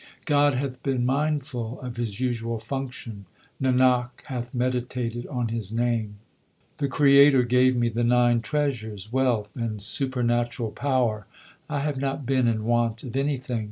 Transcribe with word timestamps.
God 0.25 0.55
hath 0.55 0.81
been 0.81 1.05
mindful 1.05 1.79
of 1.81 1.97
His 1.97 2.19
usual 2.19 2.57
function; 2.57 3.27
Nanak 3.61 4.09
hath 4.25 4.51
meditated 4.51 5.27
on 5.27 5.49
His 5.49 5.71
name. 5.71 6.15
LIFE 6.15 6.15
OF 6.15 6.15
GURU 6.15 6.15
ARJAN 6.15 6.15
n 6.15 6.75
The 6.77 6.87
Creator 6.89 7.43
gave 7.43 7.75
me 7.75 7.89
the 7.89 8.03
nine 8.03 8.41
treasures, 8.41 9.13
wealth, 9.13 9.55
and 9.55 9.79
super 9.79 10.23
natural 10.23 10.71
power; 10.71 11.27
I 11.69 11.81
have 11.81 11.97
not 11.97 12.25
been 12.25 12.47
in 12.47 12.63
want 12.65 13.03
of 13.03 13.15
anything. 13.15 13.59